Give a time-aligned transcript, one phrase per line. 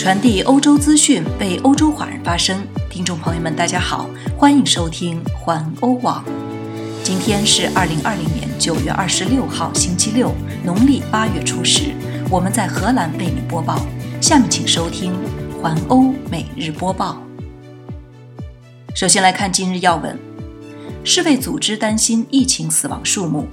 [0.00, 2.66] 传递欧洲资讯，为欧洲华人发声。
[2.88, 6.24] 听众朋友们，大家好，欢迎收听环欧网。
[7.04, 10.32] 今天是二零二零年九月二十六号，星期六，
[10.64, 11.92] 农历八月初十。
[12.30, 13.86] 我们在荷兰为您播报。
[14.22, 15.12] 下面请收听
[15.60, 17.20] 环欧每日播报。
[18.94, 20.18] 首先来看今日要闻：
[21.04, 23.46] 世卫组织担心疫情死亡数目，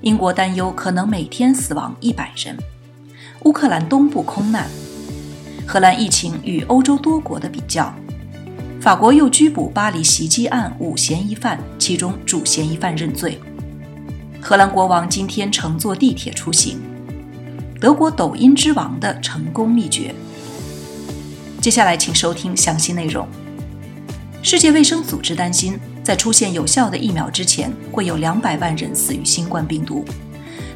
[0.00, 2.58] 英国担忧可能每天死亡一百人，
[3.44, 4.68] 乌克兰东部空难。
[5.72, 7.94] 荷兰疫情与欧洲多国的比较，
[8.80, 13.38] 法国又拘捕巴黎袭击案五嫌疑犯，其中主嫌疑犯认罪。
[14.40, 16.80] 荷兰国王今天乘坐地铁出行。
[17.80, 20.12] 德国抖音之王的成功秘诀。
[21.60, 23.24] 接下来请收听详细内容。
[24.42, 30.04] 世界卫生组织担心，在出现有效的疫苗之前，会有两百万人死于新冠病毒。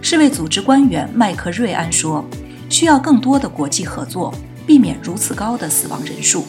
[0.00, 2.24] 世卫组织官员麦克瑞安说
[2.70, 4.32] ：“需要更多的国际合作。”
[4.66, 6.44] 避免如此高的死亡人数。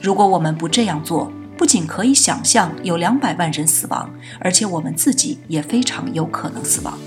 [0.00, 4.08] 如果我们不这样做，不仅可以想象有两百万人死亡，
[4.40, 6.98] 而且我们自己也非常有可能死亡。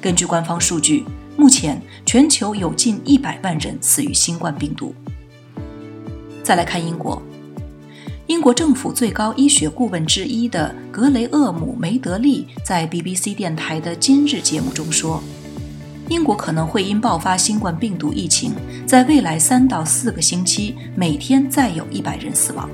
[0.00, 1.04] 根据官方数据，
[1.36, 4.94] 目前全球有近一百万人死于新冠病毒。
[6.42, 7.22] 再来看英国，
[8.26, 15.22] 英国政府最高医学顾问之一的格雷厄姆·梅德利在 BBC 电台的今日节目中说。
[16.12, 18.52] 英国可能会因爆发新冠病毒疫情，
[18.86, 22.68] 在未来三到四个星期每天再有一百人死亡。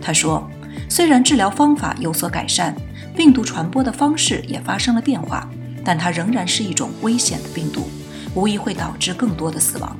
[0.00, 0.50] 他说，
[0.88, 2.74] 虽然治疗方法有所改善，
[3.16, 5.48] 病毒传播的方式也发生了变化，
[5.84, 7.88] 但它仍然是一种危险的病毒，
[8.34, 9.96] 无疑会导致更多的死亡。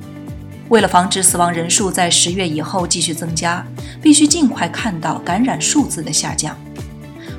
[0.67, 3.65] 为了防止死亡人数在十月以后继续增加，
[4.01, 6.53] 必须尽快看到感染数字的下降。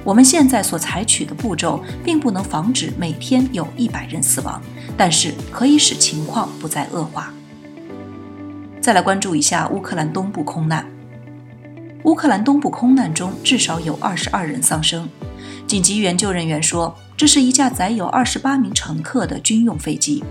[0.02, 4.62] 我们现在所采取的步骤并不能防止每天有一百人死亡，
[4.96, 7.32] 但是可以使情况不再恶化。
[8.80, 10.86] 再来关注一下乌克兰东部空难。
[12.04, 15.08] 乌克兰东部空难中至少有二十二人丧生。
[15.66, 20.22] 紧急援救人员说，这是一架载有二十八名乘客的军用飞机。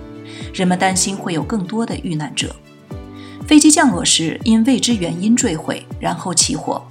[0.54, 2.56] 人们担心会有更多的遇难者。
[3.48, 6.86] 飞机降落时因未知原因坠毁，然后起火。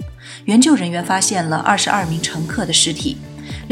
[0.46, 3.16] 援救人员发现了二十二名乘客的尸体，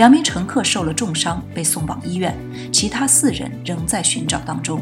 [0.01, 2.35] 两名乘客受了重伤，被送往医院，
[2.73, 4.81] 其他四人仍在寻找当中。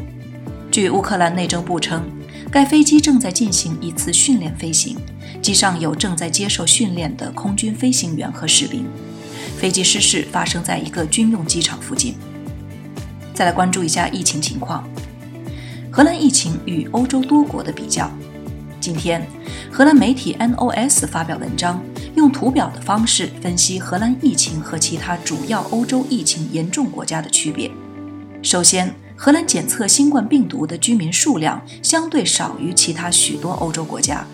[0.71, 2.09] 据乌克兰内政部称，
[2.49, 4.95] 该飞机正在进行一次训练飞行，
[5.41, 8.85] 机上有正在接受训练的空军飞行员和士兵。
[9.57, 12.15] 飞机失事发生在一个军用机场附近。
[13.33, 14.87] 再来关注一下疫情情况，
[15.91, 18.09] 荷兰疫情与欧洲多国的比较。
[18.79, 19.21] 今天，
[19.69, 21.83] 荷兰媒体 NOS 发表文章，
[22.19, 27.71] 用图表的方式分析荷兰疫情和其他主要欧洲疫情严重国家的区别。
[28.43, 34.27] 首先，荷兰检测新冠病毒的居民数量相对少于其他许多欧洲国家。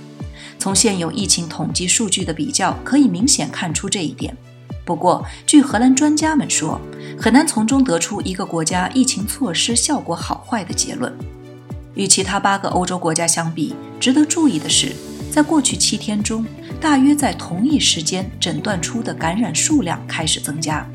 [0.58, 4.36] 从现有疫情统计数据的比较，可以明显看出这一点。
[4.84, 6.82] 不过，据荷兰专家们说，
[7.20, 11.16] 很难从中得出一个国家疫情措施效果好坏的结论。
[11.94, 14.92] 与其他八个欧洲国家相比，值得注意的是，
[15.32, 16.46] 在过去七天中，
[16.80, 20.88] 大约在同一时间诊断出的感染数量开始增加。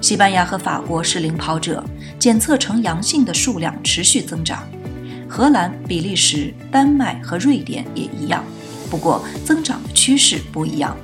[0.00, 1.84] 西班牙和法国是领跑者，
[2.18, 4.62] 检测呈阳性的数量持续增长。
[5.28, 8.44] 荷兰、比利时、丹麦和瑞典也一样，
[8.88, 10.96] 不过增长的趋势不一样。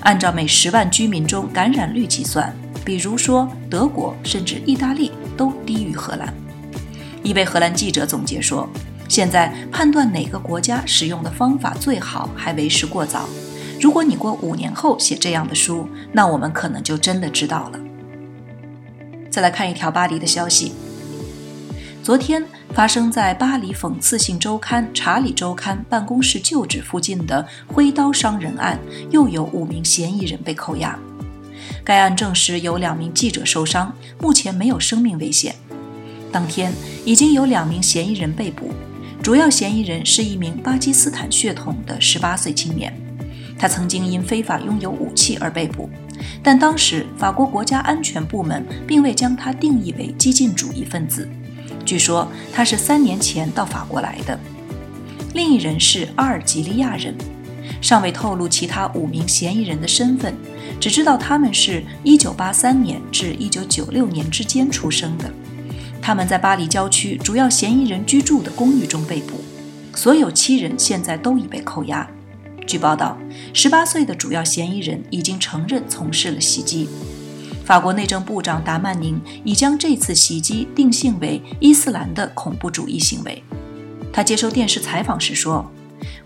[0.00, 2.54] 按照每十万居民中感染率计算，
[2.84, 6.32] 比如说德国甚至意大利都低于荷兰。
[7.22, 8.66] 一位荷兰记者总结说
[9.10, 13.28] ：“现在判断哪个国家使用的方法最好还为时过早。
[13.80, 17.80] 如果你过五年后写这样的书，那我们可能就真的知道了。”
[19.28, 20.72] 再来看一条巴黎的消息：
[22.04, 28.78] 昨天发生在巴黎讽刺性周刊《查理周刊》办公室旧址附近的挥刀伤人案，
[29.10, 30.96] 又有五名嫌疑人被扣押。
[31.82, 35.56] 该案证实有两名记者受伤，目前没有生命危险。
[36.30, 36.72] 当天
[37.04, 38.70] 已经有两名嫌疑人被捕，
[39.22, 42.90] 主要嫌疑人是一名巴基斯坦血统的十八岁青年，
[43.58, 45.90] 他曾经因非法拥有武器而被捕，
[46.42, 51.28] 但当时法国国家安全部门并未将他定义为激进主义分子。
[51.84, 54.38] 据说他是三年前到法国来的。
[55.34, 57.14] 另一人是阿尔及利亚人，
[57.82, 60.34] 尚未透露其他五名嫌疑人的身份，
[60.80, 65.30] 只知道他们是一九八三年至一九九六年之间出生的。
[66.02, 69.44] 他们在巴黎郊区主要嫌疑人居住的公寓中被捕，
[69.94, 72.08] 所有七人现在都已被扣押。
[72.66, 73.18] 据报道，
[73.52, 76.88] 十八岁的主要嫌疑人已经承认从事了袭击。
[77.64, 83.42] 法国内政部长达曼宁已将这次袭击定性为伊斯兰的恐怖主义行为。
[84.12, 85.70] 他接受电视采访时说：“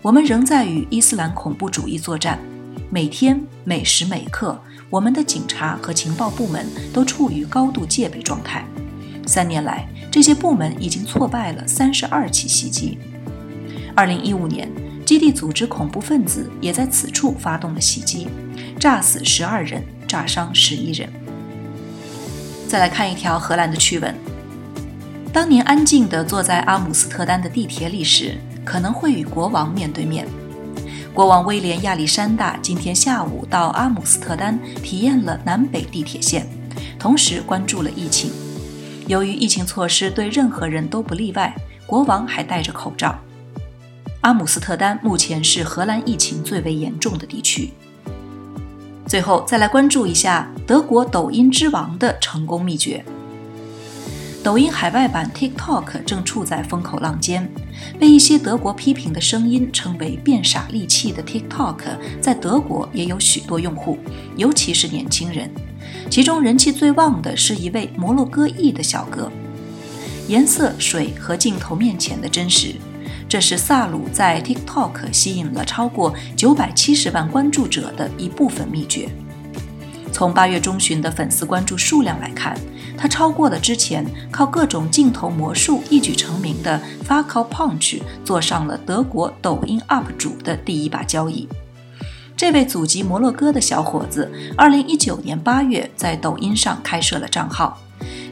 [0.01, 2.39] 我们仍在与伊斯兰恐怖主义作战，
[2.89, 8.65] 每天每时每刻，我们的警察和情报部门都处于高度戒备状态。
[9.25, 12.97] 三年来，这些部门已经挫败了三十二起袭击。
[13.95, 14.69] 二零一五年，
[15.05, 18.27] 基地组织恐怖分子也在此处发动了袭击，
[18.79, 21.09] 炸死十二人，炸伤十一人。
[22.67, 24.13] 再来看一条荷兰的趣闻：
[25.31, 30.27] 当年安静地坐在阿姆斯特丹的地铁里时，可能会与国王面对面。
[31.13, 36.45] 国王威廉亚历山大今天下午到阿姆斯特丹体验了南北地铁线，
[36.99, 38.31] 同时关注了疫情。
[39.07, 41.55] 由于疫情措施对任何人都不例外，
[41.85, 43.15] 国王还戴着口罩。
[44.21, 47.71] 阿姆斯特丹目前是荷兰疫情最为严重的地区。
[49.05, 53.05] 最后再来关注一下德国抖音之王的成功秘诀。
[54.43, 57.47] 抖音海外版 TikTok 正处在风口浪尖，
[57.99, 61.77] 被一些德国批评的声音称为“变傻利器”的 TikTok，
[62.19, 63.99] 在德国也有许多用户，
[64.35, 65.49] 尤其是年轻人。
[66.09, 69.31] 其中人气最旺的是一位摩洛哥裔的小哥。
[70.27, 72.73] 颜色、水和镜头面前的真实，
[73.29, 79.07] 这是萨鲁在 TikTok 吸引了超过九百七十万关注者的一部分秘诀。
[80.11, 82.57] 从八月中旬的粉丝关注数量来看，
[82.97, 91.47] 他超过了之前靠各种镜头魔术一举成名的 f a k o Punch，坐上了德国抖音 UP 主的第一把交椅。
[92.37, 97.79] 这位祖籍摩洛哥的小伙子，二零一九年八月在抖音上开设了账号。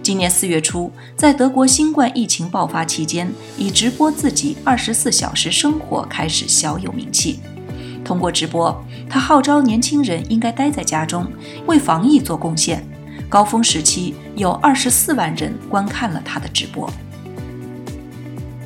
[0.01, 7.39] 今年四月初，在德国新冠疫情爆发期间，以直播自己二十四小时生活开始小有名气。
[8.03, 8.77] 通过直播，
[9.09, 11.25] 他号召年轻人应该待在家中，
[11.65, 12.85] 为防疫做贡献。
[13.29, 16.91] 高峰时期有二十四万人观看了他的直播。